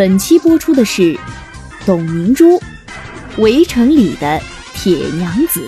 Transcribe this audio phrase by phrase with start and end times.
[0.00, 1.14] 本期播出的是
[1.84, 2.52] 董明珠，
[3.36, 4.40] 《围城》里的
[4.72, 5.60] 铁娘子。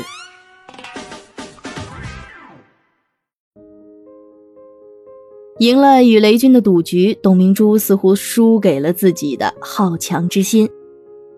[5.58, 10.66] 赢了与雷军的赌局，董明珠似乎输给了自己的好强之心。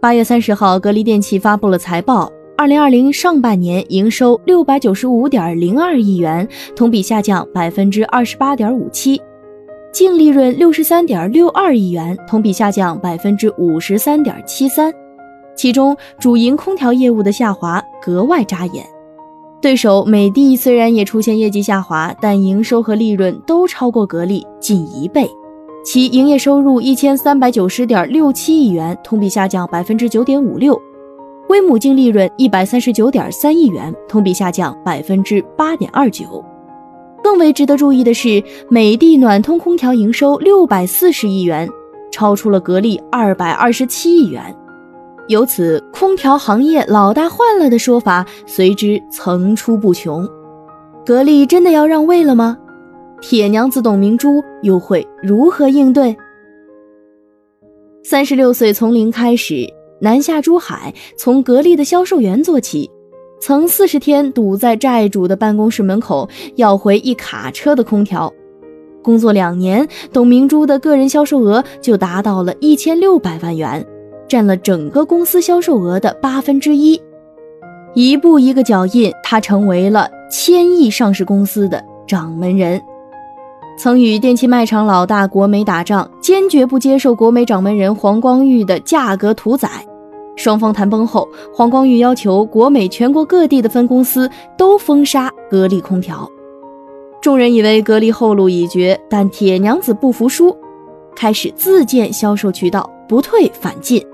[0.00, 9.20] 八月三十号，格力电器发布了财报，二零二零上半年营收六百九十五点零二亿元，同比下降百分之二十八点五七，
[9.94, 14.92] 净利润六十三点六二亿元，同比下降百分之五十三点七三。
[15.54, 18.84] 其中，主营空调业务的下滑格外扎眼。
[19.62, 25.30] 对手美的虽然也出现业绩下滑，但营收和利润都超过格力近一倍。
[25.84, 30.74] 其营业收入一千三百九十点六七亿元，同比下降百分之九点五六；
[31.46, 36.44] 规模净利润一百三十九点三亿元，同比下降百分之八点二九。
[37.24, 41.66] 更为值得注意的是，美的暖通空调营收六百四十亿元，
[42.12, 44.54] 超出了格力二百二十七亿元。
[45.28, 50.28] 由此，空调行业老大换了的说法随之层出不穷。
[51.02, 52.58] 格力真的要让位了吗？
[53.22, 56.14] 铁娘子董明珠又会如何应对？
[58.02, 59.66] 三十六岁从零开始，
[59.98, 62.90] 南下珠海，从格力的销售员做起，
[63.40, 68.32] 曾四十天堵在债主的办公室门口要回一卡车的空调。
[69.02, 73.86] 工作两年，董明珠的个人销售额就达到了一千六百万元。
[74.26, 77.00] 占了整个公司销售额的八分之一，
[77.92, 82.80] 一步一个脚印，他成为了千亿上市公司的掌门人。
[83.76, 89.68] 曾与电器卖场老大国美打仗，坚决不接受国美掌门人黄光裕的价格屠宰。
[90.36, 96.28] 双方谈崩后，黄光裕要求国美全国各地的分公司都封杀格力空调。
[97.22, 100.54] 众人以为格力后路已绝，但铁娘子不服输，
[101.16, 104.04] 开始自建销售渠道，不退反进。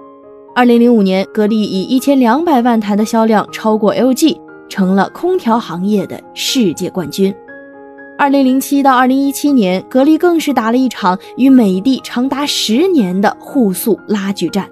[0.55, 4.39] 二零零五年，格力以一千两百万台的销量超过 LG，
[4.69, 7.35] 成了空调行业的世界冠军。
[8.19, 14.69] 二零零七到二零一七年，格力更是打了一场与美的长达十年的互诉拉锯战。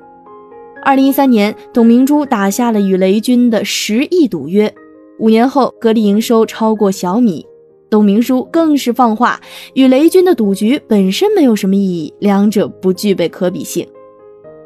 [0.83, 4.73] 二零一三年，董明珠打下了与雷军的十亿赌约。
[5.19, 7.45] 五年后，格力营收超过小米，
[7.91, 9.41] 董明珠更是放话，
[9.75, 13.87] 与雷军的赌局本身没有什么意义，两者不具备可比性。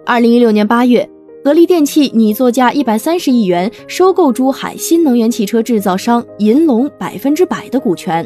[0.05, 1.09] 二零一六年八月，
[1.43, 8.25] 格力电器拟作价一百三十亿元收购珠海新能源汽车制造商银龙百分之百的股权，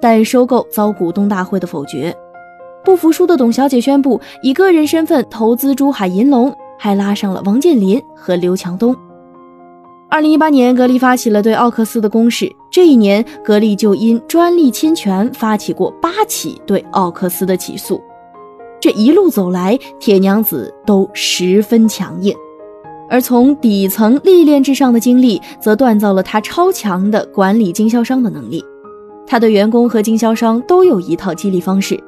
[0.00, 2.14] 但收购遭股东大会的否决。
[2.84, 8.96] 不服输的董小姐宣布以个人身份投资珠海银龙，还拉上了王健林和刘强东。
[10.10, 18.00] 二零一八年，格力发起了对奥克斯的攻势，这一年格力就因专利侵权发起过八起对奥克斯的起诉。
[18.80, 22.34] 这一路走来，铁娘子都十分强硬，
[23.10, 28.64] 而从底层历练至上的经历，则锻造了她超强的管理经销商的能力。
[29.26, 32.02] 她对员工和经销商都有一套激励方式。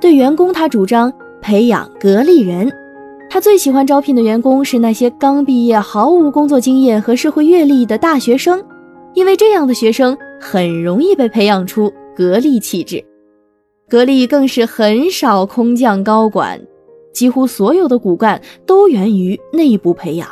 [0.00, 2.72] 对员工，她主张培养格力人。
[3.34, 8.64] 他最喜欢招聘的员工是那些刚毕业、毫无工作经验和社会阅历的大学生，
[9.12, 13.04] 因为这样的学生很容易被培养出格力气质。
[13.88, 16.60] 格力更是很少空降高管，
[17.12, 20.28] 几乎所有的骨干都源于内部培养。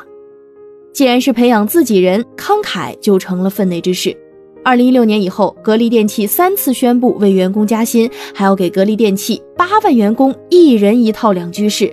[0.92, 4.16] 既然是培养自己人，慷慨就成了分内之事。
[4.62, 11.92] 二零一六年以后，格力电器三次宣布为员工加薪，还要给格力电器八万员工一人一套两居室。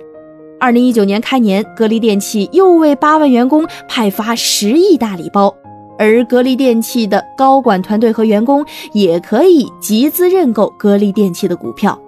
[0.60, 5.52] 二零一九年开年，格力电器又为八万员工派发十亿大礼包。
[5.98, 11.98] 而格力电器的高管团队和员工也可以集资认购格力电器的股票，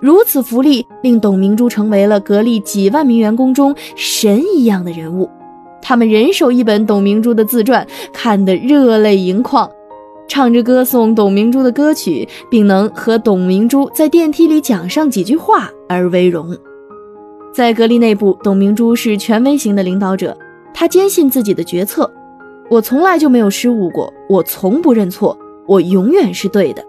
[0.00, 5.30] 如此福利令董明珠成为了格力几万名员工中神一样的人物。
[5.80, 9.70] 他们人手一本董明珠的自传，看得热泪盈眶，
[10.26, 16.56] 唱着歌颂董明珠的歌曲，并能和董明珠在电梯里讲上几句话而为荣。
[17.56, 20.36] 在格力内部，董明珠是权威型的领导者，
[20.74, 22.12] 她坚信自己的决策。
[22.68, 25.34] 我从来就没有失误过，我从不认错，
[25.66, 26.84] 我永远是对的。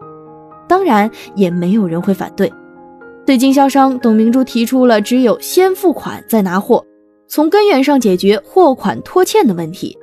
[0.68, 2.52] 当然，也没有人会反对。
[3.26, 6.86] 对经销商董明珠提出了只有先付款再拿货，
[7.30, 9.98] 从根源上解决货款拖欠的问题，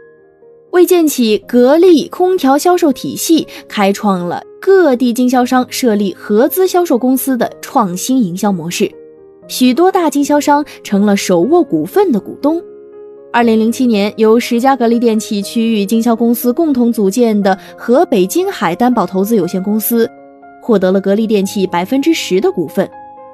[0.70, 8.90] 为建起格力空调销售体系开创了各地经销商设立合资销售公司的创新营销模式，
[9.46, 12.62] 许多大经销商成了手握股份的股东。
[13.32, 20.08] 二零零七年，由十家格力电器区域经销公司共同组建的河北金海担保投资有限公司，
[20.62, 22.88] 获得了格力电器百分之十的股份。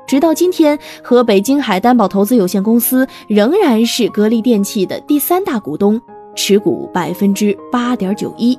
[0.07, 6.01] 直到今天，河北金海担保投资有限公司仍然是格力电器的第三大股东，
[6.35, 8.59] 持股百分之八点九一。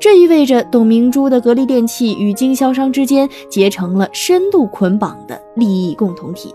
[0.00, 6.52] 这意味着董明珠的格力电器与经销商之间结成了深度捆绑的利益共同体。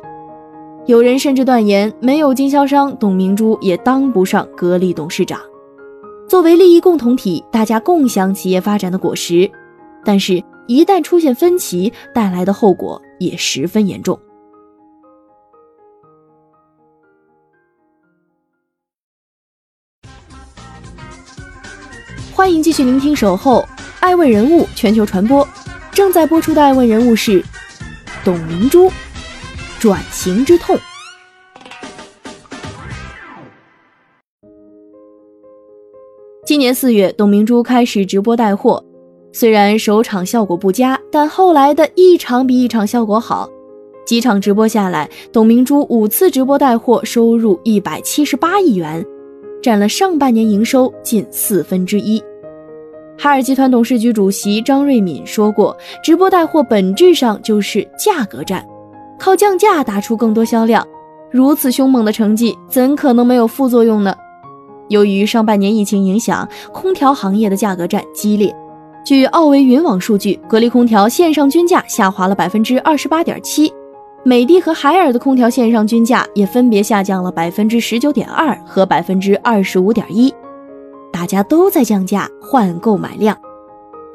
[0.87, 5.39] 有人甚至断言，没有经销商，董明珠也当不上格力董事长。
[6.27, 9.49] 作为利益共同体，大家共享企业发展的果实，
[10.03, 10.43] 但是。
[10.67, 14.19] 一旦出现分歧，带来的后果也十分严重。
[22.35, 23.65] 欢迎继续聆听《守候
[24.01, 25.41] 爱问人物全球传播》，
[25.93, 27.41] 正在播出的爱问人物是
[28.25, 28.91] 董明珠，
[29.79, 30.77] 转型之痛。
[36.45, 38.83] 今年四月，董明珠开始直播带货。
[39.31, 43.49] 虽然首场效果不佳，但后来的一场比一场效果好。
[44.05, 49.03] 几场直播下来，董明珠五次直播带货收入一百七十八亿元，
[49.65, 52.23] 占了上半年营收近四分之一。
[53.17, 58.63] 海尔集团董事局主席张瑞敏说过：“直播带货本质上就是价格战，
[59.17, 60.87] 靠降价打出更多销量。
[61.31, 64.15] 如此凶猛的成绩，怎可能没有副作用呢？”
[64.89, 68.55] 由于上半年疫情影响，空调行业的价格战激烈。
[69.03, 73.73] 据奥维云网数据，格力空调线上均价下滑了百分之二十八点七，
[74.27, 80.33] 美的和海尔的空调线上均价也分别下降了百分之十九点二和百分之二十五点一。
[81.13, 83.37] 大家都在降价换购买量，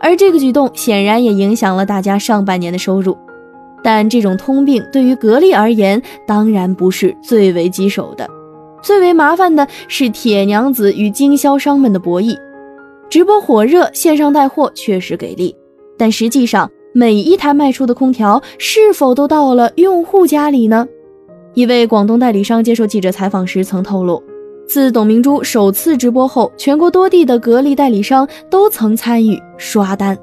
[0.00, 3.16] 而这个举动显然也影响了大家上半年的收入。
[3.84, 8.28] 但这种通病对于格力而言，当然不是最为棘手的，
[8.82, 12.36] 最为麻烦的是铁娘子与经销商们的博弈。
[13.08, 15.56] 直播火热，线上带货确实给力，
[15.96, 20.88] 但实际上每一台卖出的空调是否都到了用户家里呢？
[21.54, 24.22] 一位广东代理商接受记者采访时曾透露，
[24.66, 30.18] 自董明珠首次直播后，全国多地的格力代理商都曾参与刷单。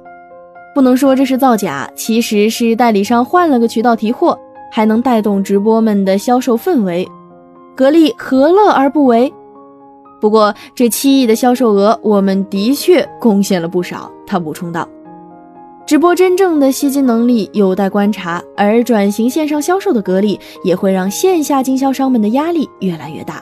[0.76, 4.38] 不能说这是造假，其实是代理商换了个渠道提货，
[4.72, 7.08] 还能带动直播们的销售氛围。
[7.76, 9.32] 格力何乐而不为？
[10.20, 14.12] 不过，这七亿的销售额，我们的确贡献了不少。
[14.26, 14.88] 他补充道
[15.88, 23.42] ：“直播真正的吸金能力有待观察，而转型线上销售的格力，也会让线下经销商们的压力越来越大。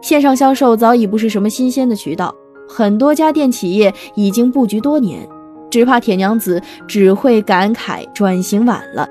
[0.00, 2.34] 线上销售早已不是什么新鲜的渠道，
[2.68, 5.24] 很多家电企业已经布局多年，
[5.70, 9.08] 只怕铁娘子只会感慨转型晚了，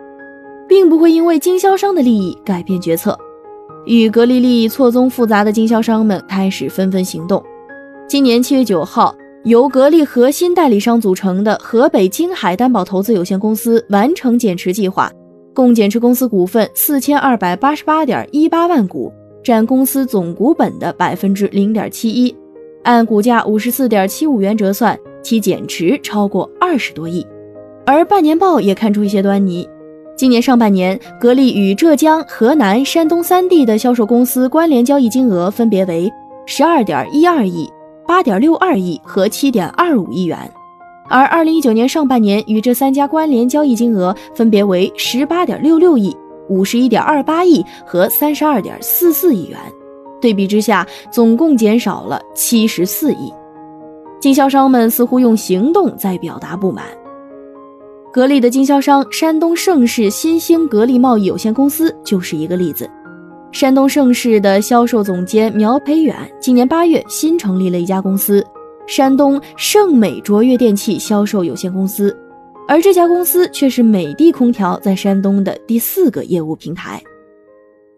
[0.67, 3.17] 并不会因为经销商的利益改变决策。”
[3.87, 7.41] 与格力利益错综复杂的经销商们开始纷纷行动。
[8.09, 15.11] 今年七月九号，由格力核心代理商组成的河北金海担保投资有限公司完成减持计划，
[15.51, 19.11] 共减持公司股份四千二百八十八点一八万股，
[19.43, 22.35] 占公司总股本的百分之零点七一。
[22.83, 27.25] 按股价五十四点七五元折算，其减持超过二十多亿。
[27.83, 29.67] 而半年报也看出一些端倪。
[30.15, 36.11] 今年上半年，格力与浙江、河南、山东三地的销售公司关联交易金额分别为
[36.45, 37.67] 十二点一二亿、
[38.11, 40.37] 八点六二亿和七点二五亿元，
[41.07, 46.13] 而二零一九年上半年与这三家关联交易金额分别为十八点六六亿、
[46.49, 49.57] 五十一点二八亿和三十二点四四亿元，
[50.19, 53.31] 对比之下，总共减少了七十四亿。
[54.19, 56.83] 经销商们似乎用行动在表达不满。
[58.11, 62.89] 格力的经销商山东盛世新兴格力贸易有限公司就是一个例子。
[63.51, 68.43] 山东盛世的销售总监苗培远今年八月新成立了一家公司——
[68.87, 72.17] 山东盛美卓越电器销售有限公司，
[72.65, 77.01] 而这家公司却是美的空调在山东的第四个业务平台。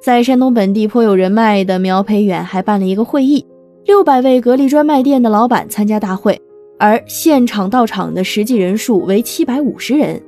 [0.01, 3.45] 在山东本地颇有人脉的苗培远还办了一个会议，
[3.85, 6.39] 六百位格力专卖店的老板参加大会。
[6.79, 10.21] 而现场到场的实际人数为七百五十人，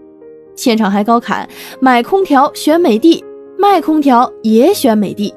[0.56, 1.50] 现场还高喊
[1.82, 3.22] “买空调选美的，
[3.58, 5.34] 卖空调也选美的”。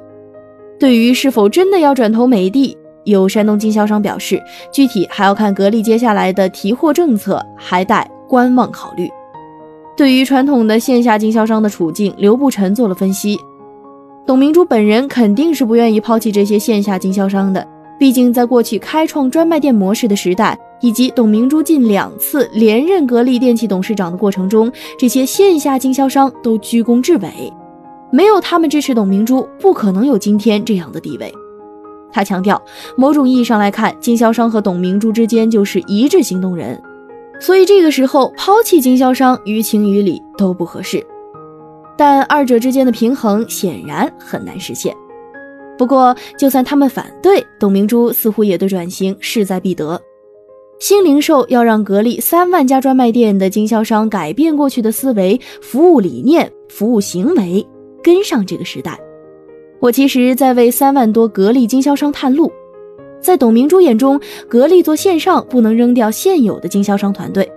[0.79, 4.41] 对于是否真的要转投美的，有山东经销商表示，
[4.73, 9.09] 具体还要看格力接下来的提货政策，还待观望考虑。
[9.97, 13.37] 对于传统的线下经销商的处境，刘步臣做了分析。
[14.25, 17.67] 董明珠本人肯定是不愿意抛弃这些线下经销商的，
[17.99, 27.53] 毕竟在过去开创专卖店模式的时代，以及董明珠近两次连任格力电器董事长的过程中，这些线下经销商都居功至伟，
[28.11, 31.33] 没有他们支持董明珠，不可能有今天这样的地位。
[32.11, 32.61] 他强调，
[32.97, 36.81] 某种意义上来看，经销商和董明珠之间就是一致行动人，
[37.39, 41.05] 所以这个时候抛弃经销商，于情于理都不合适。
[41.97, 44.95] 但二者之间的平衡显然很难实现。
[45.77, 50.01] 不过，就算他们反对，董明珠似乎也对转型势在必得。
[50.81, 57.67] 新零售要让格力三万家专卖店的经销商改变过去的思维、服务理念、服务行为，
[58.03, 58.99] 跟上这个时代。
[59.81, 62.51] 我其实在为三万多格力经销商探路。
[63.21, 67.51] 在董明珠眼中，格力做线上不能扔掉现有的经销商团队。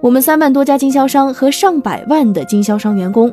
[0.00, 3.32] 我们三万多家经销商和上百万的经销商员工。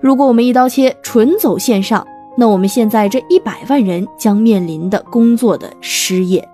[0.00, 6.46] 如果我们一刀切纯走线上，那我们现在这一百万人将面临的工作的失业。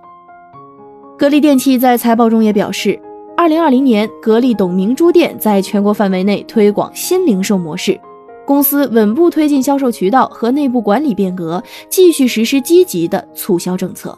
[1.17, 2.99] 格力电器在财报中也表示，
[3.37, 7.99] 二零二零年格力董明珠店在全国范围内推广新零售模式，
[8.45, 14.17] 公司稳步推进销售渠道和内部管理变革，继续实施积极的促销政策。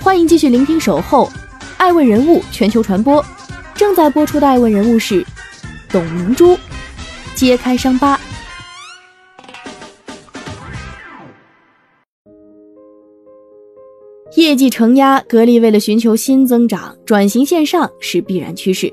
[0.00, 1.26] 欢迎继续聆听《守候》，
[1.78, 3.24] 爱问人物全球传播，
[3.74, 5.24] 正在播出的爱问人物是
[5.88, 6.58] 董明珠，
[7.34, 8.20] 揭开伤疤。
[14.44, 18.92] 业绩承压，格力为了寻求新增长，转型线上是必然趋势。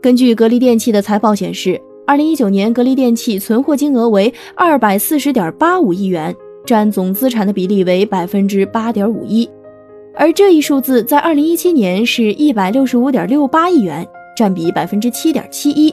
[0.00, 6.34] 根据格力电器的财报显示，二零一九年格力电器存货金额为二百四十点八五亿元，
[6.66, 9.48] 占总资产的比例为百分之八点五一。
[10.16, 14.04] 而这一数字在二零一七年是一百六十五点六八亿元，
[14.36, 15.92] 占比百分之七点七一；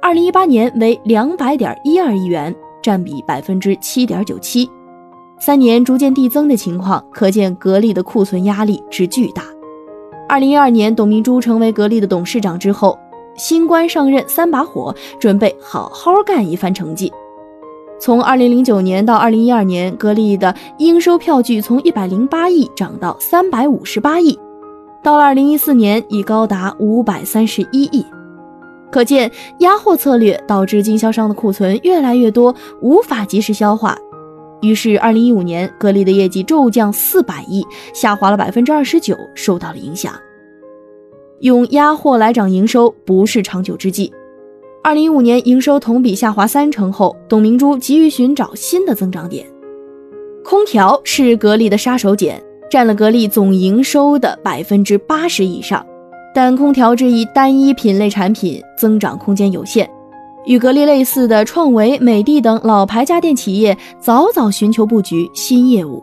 [0.00, 4.70] 二零一八年为两百点一二亿元，占比百分之七点九七。
[5.40, 9.42] 三年逐渐递增的情况，可见格力的库存压力之巨大。
[10.28, 12.98] 二零一二年，董明珠成为格力的董事长之后，
[13.36, 17.10] 新官上任三把火，准备好好干一番成绩。
[17.98, 24.38] 从二零零九年到二零一二年，格力的应收票据从一百零八亿涨到三百五十八亿，
[25.02, 28.04] 到了二零一四年已高达五百三十一亿。
[28.90, 29.30] 可见
[29.60, 33.96] 压货策略导致经销商的库存越来越多，无法及时消化。
[34.60, 40.12] 于是二零一五年，格力的业绩骤降四百亿，下滑了百分之二十九，受到了影响。
[41.40, 44.12] 用压货来涨营收不是长久之计。
[44.82, 49.46] 二零一五年营收同比下滑三成后，董明珠急于寻找新的增长点。
[50.44, 52.34] 空调是格力的杀手锏，
[52.70, 55.84] 占了格力总营收的百分之八十以上。
[56.34, 59.88] 但空调这一单一品类产品增长空间有限，
[60.44, 66.02] 与格力类似的创维、美的等老牌家电企业早早寻求布局新业务。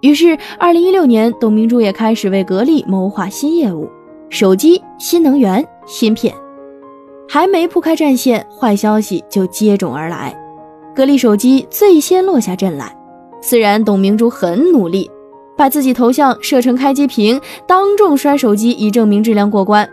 [0.00, 3.88] 于是，二零一六年，董明珠也开始为格力谋划新业务：
[4.30, 6.34] 手机、新能源、芯片。
[7.28, 10.34] 还没铺开战线，坏消息就接踵而来。
[10.94, 12.96] 格力手机最先落下阵来。
[13.42, 15.08] 虽然董明珠很努力，
[15.56, 19.88] 把自己头像设成开机屏，当众摔手机以证明质量过关。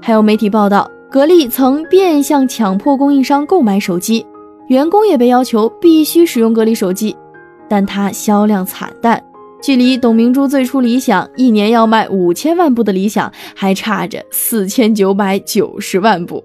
[0.00, 4.24] 还有媒体报道，格力曾变相强迫供应商购买手机，
[4.68, 7.14] 员工也被要求必须使用格力手机，
[7.68, 9.22] 但它销量惨淡，
[9.60, 16.42] 距离董明珠最初理想一年要卖五千万部的理想还差着四千九百九十万部。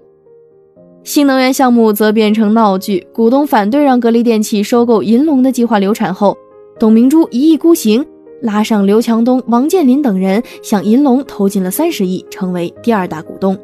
[1.02, 6.36] 新能源项目则变成闹剧，股东反对让格力电器收购银龙的计划流产后，
[6.78, 8.04] 董明珠一意孤行，
[8.42, 13.58] 拉上刘强东、王健林等人向银龙投进了三十亿，成为第二大股东。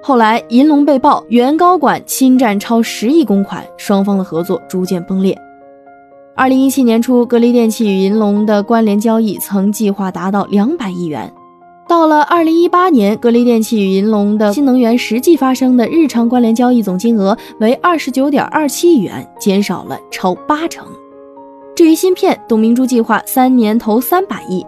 [0.00, 5.36] 后来银龙被曝原高管侵占超十亿公款，双方的合作逐渐崩裂。
[6.34, 11.30] 二零一七年初，格力电器与银龙的关联交易曾计划达到两百亿元。
[11.88, 20.86] 到了二零一八年，格力电器与银龙的新能源实际发生的日常关联交易总金额为二十九点二七亿元，减少了超八成。
[21.74, 24.64] 至于芯片，董明珠计划三年投三百亿。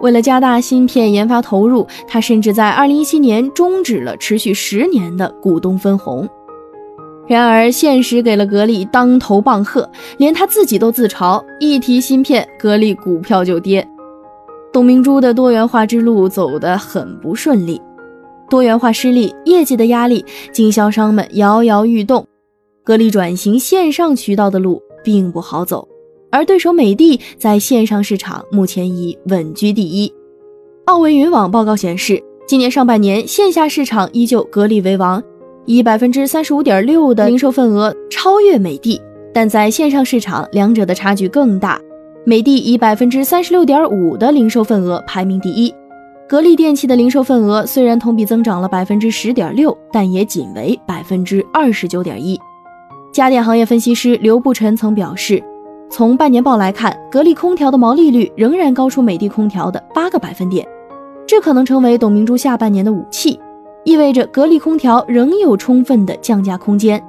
[0.00, 6.28] 为了加大芯片研发投入，他甚至在二零一七年终止了持续十年的股东分红。
[7.26, 9.88] 然而，现实给了格力当头棒喝，
[10.18, 13.86] 连他自己都自嘲：一提芯片，格力股票就跌。
[14.72, 17.80] 董明珠的多元化之路走得很不顺利，
[18.48, 22.26] 多元化失利，业绩的压力，经销商们摇摇欲动，
[22.82, 25.86] 格力转型线上渠道的路并不好走。
[26.30, 30.12] 而对手美的在线上市场目前已稳居第一。
[30.86, 35.22] 奥维云网报告显示，今年上半年线下市场依旧格力为王，
[35.66, 39.00] 以百分之三十五点六的零售份额超越美的，
[39.32, 41.80] 但在线上市场两者的差距更大，
[42.24, 45.72] 美的以百分之三十六点五的零售份额排名第一。
[46.28, 52.38] 格力电器的零售份额虽然同比增长了百分之十点六，但也仅为百分之二十九点一。
[53.12, 55.42] 家电行业分析师刘步晨曾表示，
[55.90, 60.64] 从半年报来看，格力空调的毛利率仍然高出美的空调的八个百分点，
[61.26, 63.38] 这可能成为董明珠下半年的武器，
[63.84, 67.02] 意味着格力空调仍有充分的降价空间。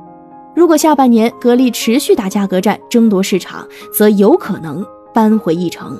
[0.55, 4.83] 如果下半年格力持续打价格战争夺市场，则有可能
[5.13, 5.95] 扳回一城。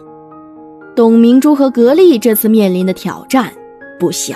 [0.96, 3.54] 董明珠和格力这次面临的挑战
[4.00, 4.36] 不小。